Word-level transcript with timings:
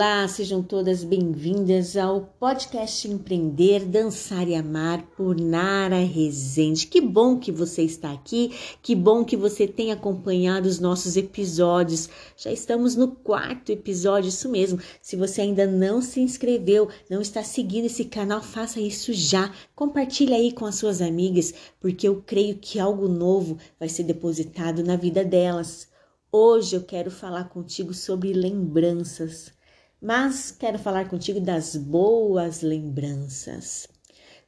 Olá, 0.00 0.26
sejam 0.26 0.62
todas 0.62 1.04
bem-vindas 1.04 1.94
ao 1.94 2.22
podcast 2.22 3.06
Empreender, 3.06 3.84
Dançar 3.84 4.48
e 4.48 4.54
Amar 4.54 5.02
por 5.14 5.38
Nara 5.38 5.98
Rezende. 5.98 6.86
Que 6.86 7.02
bom 7.02 7.38
que 7.38 7.52
você 7.52 7.82
está 7.82 8.10
aqui, 8.10 8.50
que 8.80 8.94
bom 8.94 9.22
que 9.22 9.36
você 9.36 9.68
tem 9.68 9.92
acompanhado 9.92 10.66
os 10.66 10.80
nossos 10.80 11.18
episódios. 11.18 12.08
Já 12.34 12.50
estamos 12.50 12.96
no 12.96 13.08
quarto 13.08 13.72
episódio, 13.72 14.30
isso 14.30 14.48
mesmo. 14.48 14.80
Se 15.02 15.16
você 15.16 15.42
ainda 15.42 15.66
não 15.66 16.00
se 16.00 16.18
inscreveu, 16.18 16.88
não 17.10 17.20
está 17.20 17.42
seguindo 17.44 17.84
esse 17.84 18.06
canal, 18.06 18.40
faça 18.40 18.80
isso 18.80 19.12
já. 19.12 19.52
Compartilhe 19.74 20.32
aí 20.32 20.50
com 20.50 20.64
as 20.64 20.76
suas 20.76 21.02
amigas, 21.02 21.52
porque 21.78 22.08
eu 22.08 22.22
creio 22.22 22.56
que 22.56 22.80
algo 22.80 23.06
novo 23.06 23.58
vai 23.78 23.90
ser 23.90 24.04
depositado 24.04 24.82
na 24.82 24.96
vida 24.96 25.22
delas. 25.22 25.88
Hoje 26.32 26.74
eu 26.74 26.84
quero 26.84 27.10
falar 27.10 27.50
contigo 27.50 27.92
sobre 27.92 28.32
lembranças, 28.32 29.52
mas 30.00 30.50
quero 30.50 30.78
falar 30.78 31.08
contigo 31.08 31.40
das 31.40 31.76
boas 31.76 32.62
lembranças. 32.62 33.86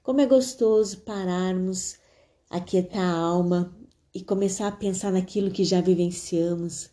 Como 0.03 0.21
é 0.21 0.27
gostoso 0.27 0.99
pararmos, 0.99 1.97
aquietar 2.51 3.03
a 3.03 3.17
alma 3.17 3.77
e 4.15 4.23
começar 4.23 4.69
a 4.69 4.73
pensar 4.73 5.13
naquilo 5.13 5.51
que 5.51 5.65
já 5.65 5.81
vivenciamos. 5.81 6.91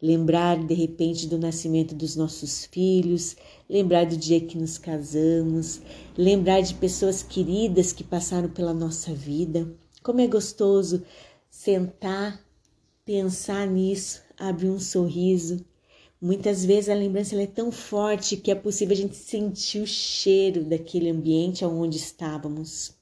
Lembrar 0.00 0.64
de 0.66 0.74
repente 0.74 1.28
do 1.28 1.38
nascimento 1.38 1.94
dos 1.94 2.16
nossos 2.16 2.64
filhos, 2.66 3.36
lembrar 3.70 4.06
do 4.06 4.16
dia 4.16 4.40
que 4.40 4.58
nos 4.58 4.76
casamos, 4.76 5.80
lembrar 6.18 6.60
de 6.60 6.74
pessoas 6.74 7.22
queridas 7.22 7.92
que 7.92 8.02
passaram 8.02 8.48
pela 8.48 8.74
nossa 8.74 9.14
vida. 9.14 9.72
Como 10.02 10.20
é 10.20 10.26
gostoso 10.26 11.04
sentar 11.48 12.42
Pensar 13.04 13.66
nisso 13.66 14.22
abre 14.38 14.68
um 14.68 14.78
sorriso. 14.78 15.66
Muitas 16.24 16.64
vezes 16.64 16.88
a 16.88 16.94
lembrança 16.94 17.34
é 17.34 17.48
tão 17.48 17.72
forte 17.72 18.36
que 18.36 18.52
é 18.52 18.54
possível 18.54 18.94
a 18.94 18.96
gente 18.96 19.16
sentir 19.16 19.80
o 19.80 19.86
cheiro 19.88 20.62
daquele 20.62 21.10
ambiente 21.10 21.64
onde 21.64 21.96
estávamos. 21.96 22.94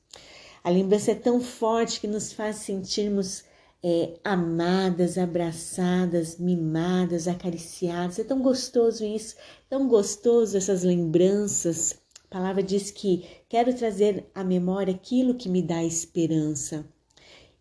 A 0.65 0.71
lembrança 0.71 1.11
é 1.11 1.15
tão 1.15 1.39
forte 1.39 2.01
que 2.01 2.07
nos 2.07 2.33
faz 2.33 2.57
sentirmos 2.57 3.45
é, 3.83 4.15
amadas, 4.25 5.19
abraçadas, 5.19 6.39
mimadas, 6.39 7.29
acariciadas. 7.29 8.19
É 8.19 8.25
tão 8.25 8.41
gostoso 8.41 9.05
isso, 9.05 9.37
tão 9.69 9.87
gostoso 9.87 10.57
essas 10.57 10.83
lembranças. 10.83 11.99
A 12.25 12.37
palavra 12.39 12.63
diz 12.63 12.91
que 12.91 13.27
quero 13.51 13.75
trazer 13.75 14.31
à 14.35 14.43
memória 14.43 14.95
aquilo 14.95 15.35
que 15.35 15.51
me 15.51 15.61
dá 15.61 15.85
esperança. 15.85 16.87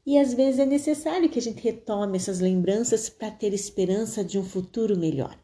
E 0.06 0.18
às 0.18 0.34
vezes 0.34 0.62
é 0.62 0.66
necessário 0.66 1.30
que 1.30 1.38
a 1.38 1.42
gente 1.42 1.62
retome 1.62 2.16
essas 2.16 2.40
lembranças 2.40 3.10
para 3.10 3.30
ter 3.30 3.54
esperança 3.54 4.24
de 4.24 4.40
um 4.40 4.44
futuro 4.46 4.98
melhor. 4.98 5.38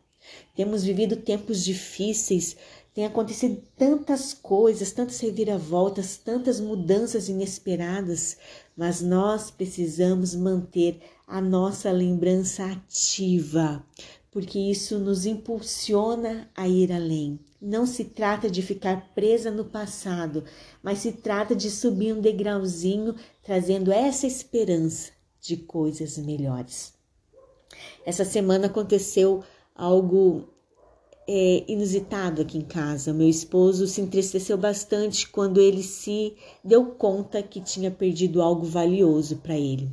Temos 0.55 0.83
vivido 0.83 1.17
tempos 1.17 1.63
difíceis, 1.63 2.55
tem 2.95 3.05
acontecido 3.05 3.61
tantas 3.77 4.33
coisas, 4.33 4.93
tantas 4.93 5.19
reviravoltas, 5.19 6.15
tantas 6.15 6.61
mudanças 6.61 7.27
inesperadas, 7.27 8.37
mas 8.75 9.01
nós 9.01 9.51
precisamos 9.51 10.33
manter 10.33 11.01
a 11.27 11.41
nossa 11.41 11.91
lembrança 11.91 12.63
ativa, 12.65 13.85
porque 14.31 14.57
isso 14.57 14.97
nos 14.97 15.25
impulsiona 15.25 16.49
a 16.55 16.69
ir 16.69 16.91
além. 16.91 17.37
Não 17.61 17.85
se 17.85 18.05
trata 18.05 18.49
de 18.49 18.61
ficar 18.61 19.13
presa 19.13 19.51
no 19.51 19.65
passado, 19.65 20.45
mas 20.81 20.99
se 20.99 21.11
trata 21.11 21.53
de 21.53 21.69
subir 21.69 22.13
um 22.13 22.21
degrauzinho, 22.21 23.15
trazendo 23.43 23.91
essa 23.91 24.25
esperança 24.25 25.11
de 25.41 25.57
coisas 25.57 26.17
melhores. 26.17 26.93
Essa 28.05 28.23
semana 28.23 28.67
aconteceu 28.67 29.43
algo 29.75 30.47
é, 31.27 31.63
inusitado 31.67 32.41
aqui 32.41 32.57
em 32.57 32.61
casa. 32.61 33.13
Meu 33.13 33.27
esposo 33.27 33.87
se 33.87 34.01
entristeceu 34.01 34.57
bastante 34.57 35.27
quando 35.27 35.59
ele 35.59 35.83
se 35.83 36.33
deu 36.63 36.85
conta 36.85 37.43
que 37.43 37.59
tinha 37.59 37.91
perdido 37.91 38.41
algo 38.41 38.65
valioso 38.65 39.37
para 39.37 39.57
ele. 39.57 39.89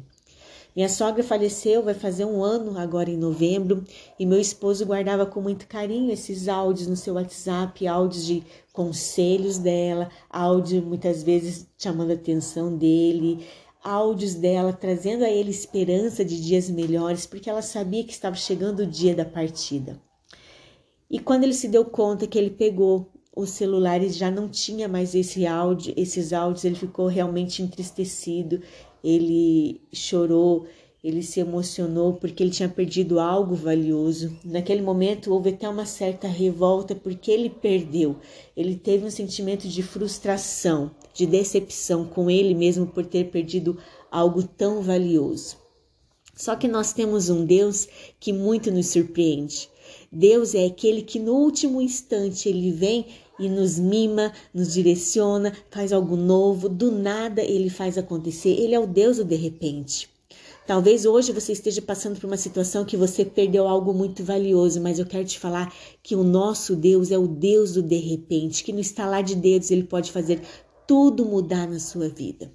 Minha 0.74 0.88
sogra 0.88 1.22
faleceu, 1.22 1.82
vai 1.82 1.92
fazer 1.92 2.24
um 2.24 2.42
ano 2.42 2.78
agora 2.78 3.10
em 3.10 3.16
novembro, 3.16 3.84
e 4.18 4.24
meu 4.24 4.40
esposo 4.40 4.86
guardava 4.86 5.26
com 5.26 5.38
muito 5.38 5.66
carinho 5.66 6.10
esses 6.10 6.48
áudios 6.48 6.88
no 6.88 6.96
seu 6.96 7.14
WhatsApp, 7.14 7.86
áudios 7.86 8.24
de 8.24 8.42
conselhos 8.72 9.58
dela, 9.58 10.08
áudio 10.30 10.80
muitas 10.80 11.22
vezes 11.22 11.66
chamando 11.76 12.12
a 12.12 12.14
atenção 12.14 12.74
dele, 12.74 13.46
áudios 13.82 14.34
dela 14.34 14.72
trazendo 14.72 15.24
a 15.24 15.30
ele 15.30 15.50
esperança 15.50 16.24
de 16.24 16.40
dias 16.40 16.70
melhores, 16.70 17.26
porque 17.26 17.50
ela 17.50 17.62
sabia 17.62 18.04
que 18.04 18.12
estava 18.12 18.36
chegando 18.36 18.80
o 18.80 18.86
dia 18.86 19.14
da 19.14 19.24
partida. 19.24 20.00
E 21.10 21.18
quando 21.18 21.44
ele 21.44 21.54
se 21.54 21.68
deu 21.68 21.84
conta 21.84 22.26
que 22.26 22.38
ele 22.38 22.50
pegou 22.50 23.10
o 23.34 23.46
celular 23.46 24.02
e 24.02 24.10
já 24.10 24.30
não 24.30 24.48
tinha 24.48 24.88
mais 24.88 25.14
esse 25.14 25.46
áudio, 25.46 25.94
esses 25.96 26.32
áudios, 26.32 26.64
ele 26.64 26.74
ficou 26.74 27.06
realmente 27.06 27.62
entristecido 27.62 28.62
ele 29.02 29.80
chorou, 29.92 30.66
ele 31.02 31.20
se 31.20 31.40
emocionou 31.40 32.12
porque 32.12 32.42
ele 32.42 32.52
tinha 32.52 32.68
perdido 32.68 33.18
algo 33.18 33.56
valioso. 33.56 34.38
Naquele 34.44 34.80
momento 34.80 35.32
houve 35.32 35.50
até 35.50 35.68
uma 35.68 35.84
certa 35.84 36.28
revolta 36.28 36.94
porque 36.94 37.28
ele 37.30 37.50
perdeu. 37.50 38.16
Ele 38.56 38.76
teve 38.76 39.04
um 39.04 39.10
sentimento 39.10 39.66
de 39.66 39.82
frustração, 39.82 40.92
de 41.12 41.26
decepção 41.26 42.04
com 42.04 42.30
ele 42.30 42.54
mesmo 42.54 42.86
por 42.86 43.04
ter 43.04 43.30
perdido 43.30 43.76
algo 44.12 44.44
tão 44.44 44.80
valioso. 44.80 45.56
Só 46.36 46.54
que 46.54 46.68
nós 46.68 46.92
temos 46.92 47.28
um 47.28 47.44
Deus 47.44 47.88
que 48.20 48.32
muito 48.32 48.70
nos 48.70 48.86
surpreende. 48.86 49.68
Deus 50.10 50.54
é 50.54 50.66
aquele 50.66 51.02
que 51.02 51.18
no 51.18 51.34
último 51.34 51.82
instante 51.82 52.48
ele 52.48 52.70
vem 52.70 53.06
e 53.40 53.48
nos 53.48 53.76
mima, 53.76 54.32
nos 54.54 54.72
direciona, 54.72 55.52
faz 55.68 55.92
algo 55.92 56.16
novo, 56.16 56.68
do 56.68 56.92
nada 56.92 57.42
ele 57.42 57.68
faz 57.68 57.98
acontecer. 57.98 58.50
Ele 58.50 58.74
é 58.74 58.78
o 58.78 58.86
Deus 58.86 59.16
do 59.16 59.24
de 59.24 59.34
repente. 59.34 60.11
Talvez 60.66 61.04
hoje 61.04 61.32
você 61.32 61.52
esteja 61.52 61.82
passando 61.82 62.18
por 62.18 62.26
uma 62.26 62.36
situação 62.36 62.84
que 62.84 62.96
você 62.96 63.24
perdeu 63.24 63.66
algo 63.66 63.92
muito 63.92 64.22
valioso, 64.22 64.80
mas 64.80 64.98
eu 64.98 65.06
quero 65.06 65.24
te 65.24 65.38
falar 65.38 65.74
que 66.02 66.14
o 66.14 66.22
nosso 66.22 66.76
Deus 66.76 67.10
é 67.10 67.18
o 67.18 67.26
Deus 67.26 67.72
do 67.72 67.82
de 67.82 67.96
repente, 67.96 68.62
que 68.62 68.72
no 68.72 68.78
estalar 68.78 69.24
de 69.24 69.34
dedos 69.34 69.70
ele 69.70 69.82
pode 69.82 70.12
fazer 70.12 70.40
tudo 70.86 71.24
mudar 71.24 71.68
na 71.68 71.80
sua 71.80 72.08
vida. 72.08 72.52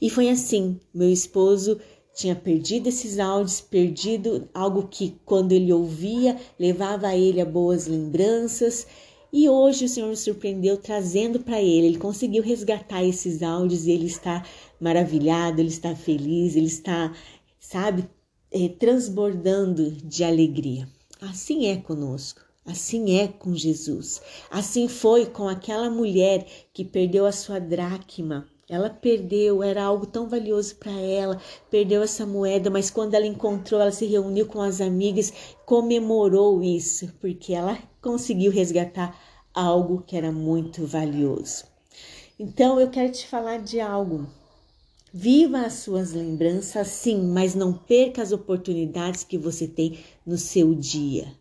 E 0.00 0.08
foi 0.08 0.30
assim, 0.30 0.80
meu 0.94 1.10
esposo 1.10 1.78
tinha 2.14 2.34
perdido 2.34 2.88
esses 2.88 3.18
áudios, 3.18 3.60
perdido 3.60 4.48
algo 4.52 4.88
que 4.88 5.16
quando 5.24 5.52
ele 5.52 5.72
ouvia 5.72 6.38
levava 6.58 7.08
a 7.08 7.16
ele 7.16 7.40
a 7.40 7.44
boas 7.44 7.86
lembranças 7.86 8.86
e 9.32 9.48
hoje 9.48 9.86
o 9.86 9.88
Senhor 9.88 10.08
nos 10.08 10.20
surpreendeu 10.20 10.76
trazendo 10.76 11.40
para 11.40 11.60
ele. 11.60 11.86
Ele 11.86 11.98
conseguiu 11.98 12.42
resgatar 12.42 13.02
esses 13.02 13.42
áudios 13.42 13.86
e 13.86 13.90
ele 13.90 14.06
está 14.06 14.44
maravilhado, 14.78 15.60
ele 15.60 15.70
está 15.70 15.96
feliz, 15.96 16.54
ele 16.54 16.66
está, 16.66 17.14
sabe, 17.58 18.08
é, 18.50 18.68
transbordando 18.68 19.90
de 19.90 20.22
alegria. 20.22 20.86
Assim 21.20 21.66
é 21.66 21.76
conosco. 21.76 22.42
Assim 22.64 23.18
é 23.18 23.26
com 23.26 23.54
Jesus. 23.54 24.20
Assim 24.50 24.86
foi 24.86 25.26
com 25.26 25.48
aquela 25.48 25.88
mulher 25.88 26.46
que 26.72 26.84
perdeu 26.84 27.24
a 27.24 27.32
sua 27.32 27.58
dracma. 27.58 28.46
Ela 28.68 28.88
perdeu, 28.88 29.62
era 29.62 29.82
algo 29.82 30.06
tão 30.06 30.28
valioso 30.28 30.76
para 30.76 30.92
ela, 30.92 31.40
perdeu 31.70 32.02
essa 32.02 32.24
moeda, 32.24 32.70
mas 32.70 32.90
quando 32.90 33.14
ela 33.14 33.26
encontrou, 33.26 33.80
ela 33.80 33.90
se 33.90 34.06
reuniu 34.06 34.46
com 34.46 34.60
as 34.60 34.80
amigas, 34.80 35.32
comemorou 35.66 36.62
isso, 36.62 37.12
porque 37.20 37.52
ela 37.52 37.78
conseguiu 38.00 38.52
resgatar 38.52 39.18
algo 39.52 40.02
que 40.06 40.16
era 40.16 40.32
muito 40.32 40.86
valioso. 40.86 41.64
Então 42.38 42.80
eu 42.80 42.88
quero 42.88 43.12
te 43.12 43.26
falar 43.26 43.58
de 43.58 43.80
algo. 43.80 44.26
Viva 45.12 45.66
as 45.66 45.74
suas 45.74 46.12
lembranças 46.12 46.88
sim, 46.88 47.22
mas 47.22 47.54
não 47.54 47.72
perca 47.72 48.22
as 48.22 48.32
oportunidades 48.32 49.24
que 49.24 49.36
você 49.36 49.68
tem 49.68 49.98
no 50.24 50.38
seu 50.38 50.74
dia. 50.74 51.36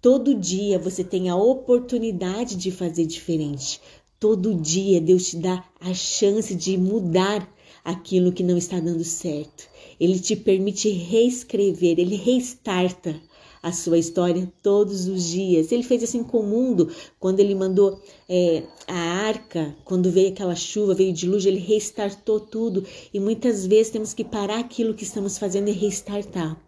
Todo 0.00 0.34
dia 0.34 0.78
você 0.78 1.04
tem 1.04 1.28
a 1.28 1.36
oportunidade 1.36 2.56
de 2.56 2.70
fazer 2.70 3.04
diferente. 3.04 3.80
Todo 4.20 4.54
dia 4.54 5.00
Deus 5.00 5.30
te 5.30 5.38
dá 5.38 5.64
a 5.80 5.94
chance 5.94 6.54
de 6.54 6.76
mudar 6.76 7.50
aquilo 7.82 8.32
que 8.32 8.42
não 8.42 8.58
está 8.58 8.78
dando 8.78 9.02
certo. 9.02 9.66
Ele 9.98 10.20
te 10.20 10.36
permite 10.36 10.90
reescrever, 10.90 11.98
ele 11.98 12.16
restarta 12.16 13.18
a 13.62 13.72
sua 13.72 13.96
história 13.96 14.50
todos 14.62 15.06
os 15.08 15.24
dias. 15.24 15.72
Ele 15.72 15.82
fez 15.82 16.02
assim 16.02 16.22
com 16.22 16.40
o 16.40 16.46
mundo 16.46 16.90
quando 17.18 17.40
ele 17.40 17.54
mandou 17.54 17.98
é, 18.28 18.62
a 18.86 18.98
arca, 18.98 19.74
quando 19.86 20.10
veio 20.10 20.28
aquela 20.28 20.54
chuva, 20.54 20.94
veio 20.94 21.12
o 21.12 21.14
dilúvio, 21.14 21.48
ele 21.48 21.58
restartou 21.58 22.40
tudo. 22.40 22.84
E 23.14 23.18
muitas 23.18 23.66
vezes 23.66 23.90
temos 23.90 24.12
que 24.12 24.24
parar 24.24 24.58
aquilo 24.58 24.92
que 24.92 25.04
estamos 25.04 25.38
fazendo 25.38 25.68
e 25.68 25.72
restartar, 25.72 26.62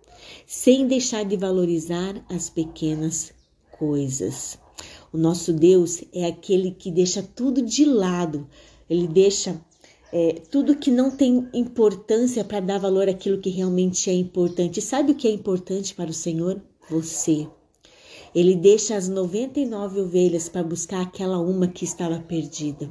sem 0.47 0.87
deixar 0.87 1.25
de 1.25 1.37
valorizar 1.37 2.25
as 2.31 2.49
pequenas 2.49 3.31
coisas. 3.79 4.62
O 5.13 5.19
nosso 5.19 5.53
Deus 5.53 6.03
é 6.13 6.27
aquele 6.27 6.71
que 6.71 6.91
deixa 6.91 7.23
tudo 7.23 7.63
de 7.63 7.85
lado, 7.85 8.49
ele 8.89 9.07
deixa 9.07 9.61
é, 10.13 10.43
tudo 10.51 10.77
que 10.77 10.91
não 10.91 11.11
tem 11.11 11.49
importância 11.55 12.45
para 12.45 12.61
dar 12.61 12.79
valor 12.79 13.09
àquilo 13.09 13.41
que 13.41 13.51
realmente 13.51 14.11
é 14.11 14.15
importante. 14.15 14.81
Sabe 14.81 15.13
o 15.13 15.15
que 15.15 15.29
é 15.29 15.31
importante 15.31 15.95
para 15.95 16.11
o 16.11 16.15
Senhor? 16.15 16.61
você. 16.89 17.49
Ele 18.35 18.55
deixa 18.55 18.97
as 18.97 19.09
99 19.09 20.01
ovelhas 20.01 20.49
para 20.49 20.63
buscar 20.63 21.03
aquela 21.03 21.39
uma 21.39 21.69
que 21.69 21.85
estava 21.85 22.19
perdida. 22.21 22.91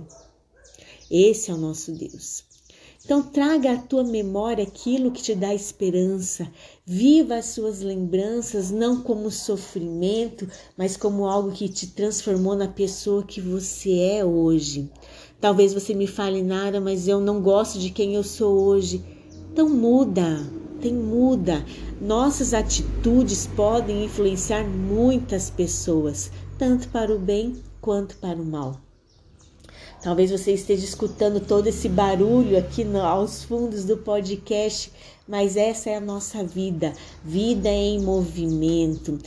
Esse 1.09 1.51
é 1.51 1.53
o 1.53 1.57
nosso 1.57 1.91
Deus. 1.91 2.43
Então, 3.03 3.23
traga 3.23 3.73
à 3.73 3.77
tua 3.77 4.03
memória 4.03 4.63
aquilo 4.63 5.11
que 5.11 5.23
te 5.23 5.33
dá 5.33 5.53
esperança. 5.55 6.47
Viva 6.85 7.35
as 7.35 7.47
suas 7.47 7.81
lembranças 7.81 8.69
não 8.69 9.01
como 9.01 9.31
sofrimento, 9.31 10.47
mas 10.77 10.95
como 10.95 11.25
algo 11.25 11.51
que 11.51 11.67
te 11.67 11.87
transformou 11.87 12.55
na 12.55 12.67
pessoa 12.67 13.23
que 13.23 13.41
você 13.41 13.97
é 13.99 14.23
hoje. 14.23 14.89
Talvez 15.39 15.73
você 15.73 15.95
me 15.95 16.05
fale 16.05 16.43
nada, 16.43 16.79
mas 16.79 17.07
eu 17.07 17.19
não 17.19 17.41
gosto 17.41 17.79
de 17.79 17.89
quem 17.89 18.13
eu 18.13 18.23
sou 18.23 18.59
hoje. 18.61 19.03
Então, 19.51 19.67
muda, 19.67 20.47
tem 20.79 20.93
muda. 20.93 21.65
Nossas 21.99 22.53
atitudes 22.53 23.47
podem 23.55 24.05
influenciar 24.05 24.63
muitas 24.63 25.49
pessoas, 25.49 26.31
tanto 26.57 26.87
para 26.89 27.13
o 27.13 27.17
bem 27.17 27.55
quanto 27.81 28.15
para 28.17 28.39
o 28.39 28.45
mal. 28.45 28.79
Talvez 30.01 30.31
você 30.31 30.51
esteja 30.51 30.83
escutando 30.83 31.39
todo 31.39 31.67
esse 31.67 31.87
barulho 31.87 32.57
aqui 32.57 32.83
no, 32.83 32.99
aos 33.01 33.43
fundos 33.43 33.85
do 33.85 33.97
podcast, 33.97 34.91
mas 35.27 35.55
essa 35.55 35.91
é 35.91 35.95
a 35.95 36.01
nossa 36.01 36.43
vida, 36.43 36.91
vida 37.23 37.69
em 37.69 38.01
movimento. 38.01 39.19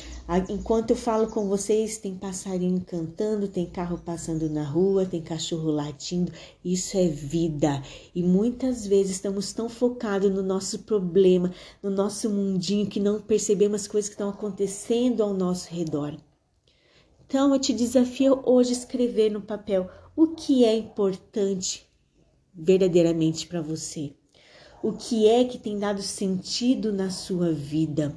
Enquanto 0.48 0.90
eu 0.90 0.96
falo 0.96 1.28
com 1.28 1.48
vocês, 1.48 1.98
tem 1.98 2.16
passarinho 2.16 2.80
cantando, 2.80 3.46
tem 3.46 3.66
carro 3.66 3.98
passando 4.04 4.50
na 4.50 4.64
rua, 4.64 5.06
tem 5.06 5.22
cachorro 5.22 5.70
latindo. 5.70 6.32
Isso 6.64 6.98
é 6.98 7.06
vida. 7.06 7.80
E 8.12 8.20
muitas 8.20 8.84
vezes 8.84 9.12
estamos 9.12 9.52
tão 9.52 9.68
focados 9.68 10.28
no 10.28 10.42
nosso 10.42 10.80
problema, 10.80 11.52
no 11.80 11.90
nosso 11.90 12.28
mundinho, 12.28 12.88
que 12.88 12.98
não 12.98 13.20
percebemos 13.20 13.82
as 13.82 13.86
coisas 13.86 14.08
que 14.08 14.14
estão 14.14 14.28
acontecendo 14.28 15.22
ao 15.22 15.32
nosso 15.32 15.72
redor. 15.72 16.16
Então 17.26 17.52
eu 17.52 17.60
te 17.60 17.72
desafio 17.72 18.40
hoje 18.44 18.70
a 18.70 18.76
escrever 18.76 19.30
no 19.30 19.40
papel 19.40 19.88
o 20.16 20.28
que 20.28 20.64
é 20.64 20.76
importante 20.76 21.86
verdadeiramente 22.54 23.48
para 23.48 23.60
você. 23.60 24.12
O 24.80 24.92
que 24.92 25.26
é 25.26 25.44
que 25.44 25.58
tem 25.58 25.78
dado 25.78 26.02
sentido 26.02 26.92
na 26.92 27.10
sua 27.10 27.52
vida? 27.52 28.14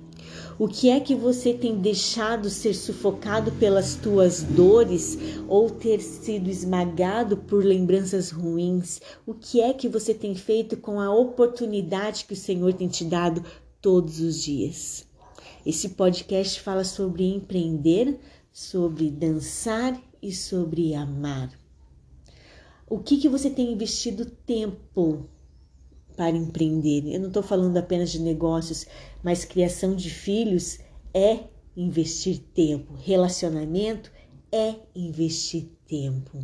O 0.60 0.68
que 0.68 0.90
é 0.90 1.00
que 1.00 1.16
você 1.16 1.54
tem 1.54 1.80
deixado 1.80 2.50
ser 2.50 2.74
sufocado 2.76 3.52
pelas 3.54 3.96
tuas 3.96 4.44
dores 4.44 5.18
ou 5.48 5.70
ter 5.70 6.02
sido 6.02 6.50
esmagado 6.50 7.38
por 7.38 7.64
lembranças 7.64 8.30
ruins? 8.30 9.00
O 9.26 9.34
que 9.34 9.62
é 9.62 9.74
que 9.74 9.88
você 9.88 10.14
tem 10.14 10.36
feito 10.36 10.78
com 10.78 11.00
a 11.00 11.12
oportunidade 11.12 12.26
que 12.26 12.34
o 12.34 12.38
Senhor 12.38 12.74
tem 12.74 12.88
te 12.88 13.06
dado 13.06 13.44
todos 13.82 14.20
os 14.20 14.44
dias? 14.44 15.08
Esse 15.66 15.90
podcast 15.90 16.62
fala 16.62 16.84
sobre 16.84 17.24
empreender, 17.24 18.20
sobre 18.52 19.10
dançar 19.10 20.00
e 20.22 20.32
sobre 20.32 20.94
amar. 20.94 21.67
O 22.89 23.00
que, 23.00 23.18
que 23.18 23.28
você 23.28 23.50
tem 23.50 23.74
investido 23.74 24.25
tempo 24.25 25.28
para 26.16 26.36
empreender? 26.36 27.04
Eu 27.13 27.19
não 27.19 27.28
estou 27.28 27.44
falando 27.44 27.75
apenas 27.75 28.10
de 28.10 28.19
negócios, 28.19 28.86
mas 29.22 29.44
criação 29.44 29.94
de 29.94 30.10
filhos 30.10 30.80
é 31.13 31.50
investir 31.75 32.39
tempo, 32.54 32.94
relacionamento 32.94 34.10
é 34.51 34.75
investir 34.95 35.68
tempo. 35.86 36.39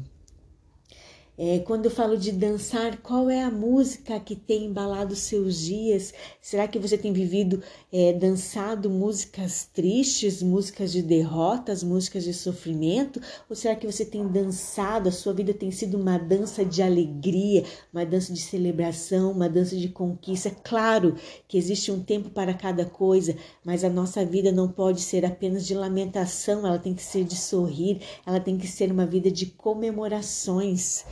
É, 1.35 1.57
quando 1.59 1.85
eu 1.85 1.91
falo 1.91 2.15
de 2.15 2.31
dançar, 2.31 2.97
qual 2.97 3.27
é 3.27 3.41
a 3.41 3.50
música 3.50 4.19
que 4.19 4.35
tem 4.35 4.65
embalado 4.65 5.15
seus 5.15 5.57
dias? 5.57 6.13
Será 6.39 6.68
que 6.68 6.77
você 6.77 6.95
tem 6.95 7.12
vivido, 7.12 7.59
é, 7.91 8.13
dançado 8.13 8.88
músicas 8.88 9.68
tristes, 9.74 10.44
músicas 10.44 10.91
de 10.91 11.01
derrotas, 11.01 11.83
músicas 11.83 12.24
de 12.24 12.35
sofrimento? 12.35 13.19
Ou 13.50 13.56
será 13.56 13.75
que 13.75 13.88
você 13.88 14.06
tem 14.06 14.27
dançado, 14.27 15.09
a 15.09 15.12
sua 15.12 15.33
vida 15.33 15.56
tem 15.56 15.71
sido 15.71 15.97
uma 15.97 16.19
dança 16.19 16.63
de 16.63 16.83
alegria, 16.83 17.63
uma 17.91 18.06
dança 18.06 18.31
de 18.31 18.39
celebração, 18.39 19.31
uma 19.31 19.50
dança 19.50 19.75
de 19.75 19.89
conquista? 19.89 20.51
Claro 20.63 21.15
que 21.47 21.57
existe 21.57 21.91
um 21.91 22.03
tempo 22.03 22.30
para 22.30 22.53
cada 22.53 22.85
coisa, 22.85 23.35
mas 23.65 23.83
a 23.83 23.89
nossa 23.89 24.24
vida 24.24 24.51
não 24.51 24.69
pode 24.69 25.01
ser 25.01 25.25
apenas 25.25 25.65
de 25.65 25.74
lamentação, 25.74 26.59
ela 26.68 26.77
tem 26.77 26.94
que 26.94 27.01
ser 27.01 27.24
de 27.24 27.35
sorrir, 27.35 28.01
ela 28.24 28.39
tem 28.39 28.56
que 28.56 28.68
ser 28.68 28.91
uma 28.91 29.07
vida 29.07 29.31
de 29.31 29.47
comemorações. 29.47 31.03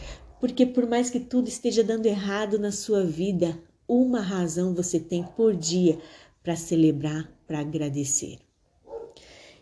Porque 0.41 0.65
por 0.65 0.87
mais 0.87 1.11
que 1.11 1.19
tudo 1.19 1.47
esteja 1.47 1.83
dando 1.83 2.07
errado 2.07 2.57
na 2.57 2.71
sua 2.71 3.05
vida, 3.05 3.57
uma 3.87 4.19
razão 4.19 4.73
você 4.73 4.99
tem 4.99 5.23
por 5.23 5.55
dia 5.55 5.99
para 6.41 6.55
celebrar, 6.55 7.31
para 7.45 7.59
agradecer. 7.59 8.39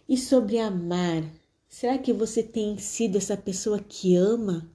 E 0.07 0.17
sobre 0.17 0.57
amar, 0.57 1.23
será 1.67 1.97
que 1.97 2.13
você 2.13 2.41
tem 2.41 2.77
sido 2.77 3.17
essa 3.17 3.35
pessoa 3.35 3.77
que 3.77 4.15
ama, 4.15 4.71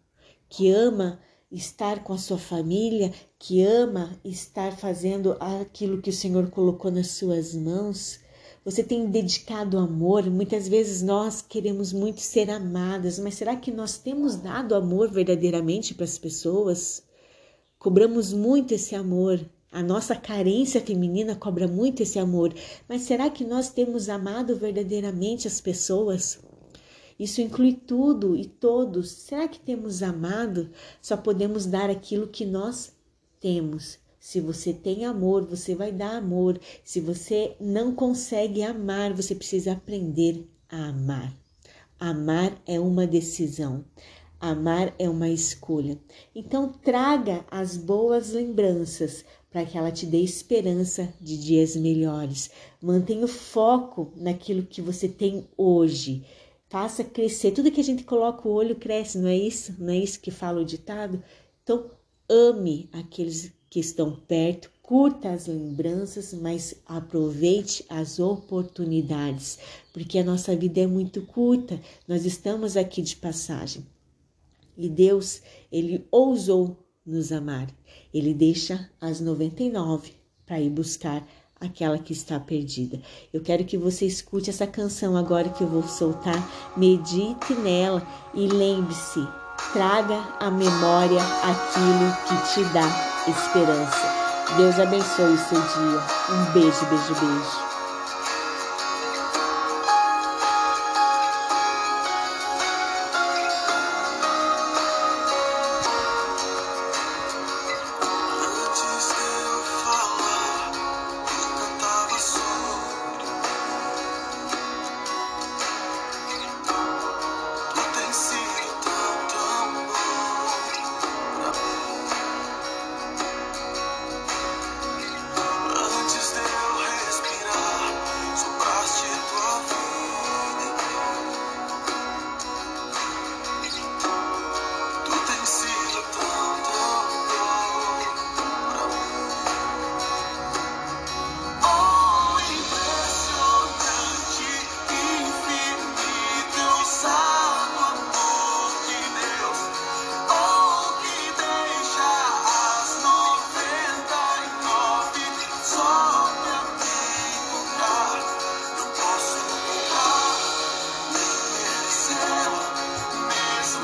que 0.46 0.70
ama 0.70 1.18
estar 1.50 2.04
com 2.04 2.12
a 2.12 2.18
sua 2.18 2.36
família, 2.38 3.10
que 3.38 3.62
ama 3.62 4.20
estar 4.22 4.76
fazendo 4.76 5.38
aquilo 5.40 6.02
que 6.02 6.10
o 6.10 6.12
Senhor 6.12 6.50
colocou 6.50 6.90
nas 6.90 7.12
suas 7.12 7.54
mãos? 7.54 8.20
Você 8.64 8.82
tem 8.82 9.10
dedicado 9.10 9.76
amor? 9.76 10.30
Muitas 10.30 10.66
vezes 10.66 11.02
nós 11.02 11.42
queremos 11.42 11.92
muito 11.92 12.22
ser 12.22 12.48
amadas, 12.48 13.18
mas 13.18 13.34
será 13.34 13.54
que 13.54 13.70
nós 13.70 13.98
temos 13.98 14.36
dado 14.36 14.74
amor 14.74 15.10
verdadeiramente 15.10 15.92
para 15.92 16.04
as 16.04 16.16
pessoas? 16.16 17.02
Cobramos 17.78 18.32
muito 18.32 18.72
esse 18.72 18.94
amor. 18.94 19.38
A 19.70 19.82
nossa 19.82 20.16
carência 20.16 20.80
feminina 20.80 21.36
cobra 21.36 21.68
muito 21.68 22.02
esse 22.02 22.18
amor, 22.18 22.54
mas 22.88 23.02
será 23.02 23.28
que 23.28 23.44
nós 23.44 23.68
temos 23.68 24.08
amado 24.08 24.56
verdadeiramente 24.56 25.46
as 25.46 25.60
pessoas? 25.60 26.38
Isso 27.18 27.42
inclui 27.42 27.74
tudo 27.74 28.34
e 28.34 28.46
todos. 28.46 29.10
Será 29.10 29.46
que 29.46 29.60
temos 29.60 30.02
amado? 30.02 30.70
Só 31.02 31.18
podemos 31.18 31.66
dar 31.66 31.90
aquilo 31.90 32.28
que 32.28 32.46
nós 32.46 32.94
temos. 33.38 33.98
Se 34.24 34.40
você 34.40 34.72
tem 34.72 35.04
amor, 35.04 35.44
você 35.44 35.74
vai 35.74 35.92
dar 35.92 36.16
amor. 36.16 36.58
Se 36.82 36.98
você 36.98 37.54
não 37.60 37.94
consegue 37.94 38.62
amar, 38.62 39.12
você 39.12 39.34
precisa 39.34 39.72
aprender 39.72 40.48
a 40.66 40.88
amar. 40.88 41.36
Amar 42.00 42.58
é 42.66 42.80
uma 42.80 43.06
decisão. 43.06 43.84
Amar 44.40 44.94
é 44.98 45.10
uma 45.10 45.28
escolha. 45.28 45.98
Então, 46.34 46.72
traga 46.72 47.44
as 47.50 47.76
boas 47.76 48.32
lembranças 48.32 49.26
para 49.50 49.66
que 49.66 49.76
ela 49.76 49.92
te 49.92 50.06
dê 50.06 50.20
esperança 50.20 51.12
de 51.20 51.36
dias 51.36 51.76
melhores. 51.76 52.50
Mantenha 52.80 53.26
o 53.26 53.28
foco 53.28 54.10
naquilo 54.16 54.62
que 54.62 54.80
você 54.80 55.06
tem 55.06 55.46
hoje. 55.54 56.24
Faça 56.70 57.04
crescer. 57.04 57.50
Tudo 57.50 57.70
que 57.70 57.82
a 57.82 57.84
gente 57.84 58.04
coloca 58.04 58.48
o 58.48 58.52
olho 58.52 58.76
cresce, 58.76 59.18
não 59.18 59.28
é 59.28 59.36
isso? 59.36 59.74
Não 59.78 59.92
é 59.92 59.98
isso 59.98 60.18
que 60.18 60.30
fala 60.30 60.62
o 60.62 60.64
ditado? 60.64 61.22
Então, 61.62 61.90
ame 62.26 62.88
aqueles 62.90 63.52
que 63.74 63.80
estão 63.80 64.12
perto, 64.12 64.70
curta 64.80 65.30
as 65.30 65.48
lembranças, 65.48 66.32
mas 66.32 66.76
aproveite 66.86 67.84
as 67.88 68.20
oportunidades, 68.20 69.58
porque 69.92 70.16
a 70.16 70.22
nossa 70.22 70.54
vida 70.54 70.78
é 70.78 70.86
muito 70.86 71.22
curta, 71.22 71.80
nós 72.06 72.24
estamos 72.24 72.76
aqui 72.76 73.02
de 73.02 73.16
passagem. 73.16 73.84
E 74.78 74.88
Deus, 74.88 75.42
ele 75.72 76.06
ousou 76.08 76.76
nos 77.04 77.32
amar. 77.32 77.66
Ele 78.12 78.32
deixa 78.32 78.88
as 79.00 79.20
99 79.20 80.12
para 80.46 80.60
ir 80.60 80.70
buscar 80.70 81.26
aquela 81.60 81.98
que 81.98 82.12
está 82.12 82.38
perdida. 82.38 83.02
Eu 83.32 83.40
quero 83.40 83.64
que 83.64 83.76
você 83.76 84.06
escute 84.06 84.50
essa 84.50 84.68
canção 84.68 85.16
agora 85.16 85.48
que 85.48 85.64
eu 85.64 85.68
vou 85.68 85.82
soltar, 85.82 86.78
medite 86.78 87.54
nela 87.60 88.06
e 88.34 88.46
lembre-se, 88.46 89.18
traga 89.72 90.36
à 90.38 90.48
memória 90.48 91.18
aquilo 91.42 92.12
que 92.28 92.54
te 92.54 92.72
dá 92.72 93.13
esperança. 93.30 94.24
Deus 94.56 94.78
abençoe 94.78 95.32
o 95.32 95.38
seu 95.38 95.60
dia. 95.60 96.02
Um 96.30 96.44
beijo, 96.52 96.84
beijo, 96.86 97.14
beijo. 97.14 97.73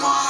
Come 0.01 0.09
on. 0.09 0.30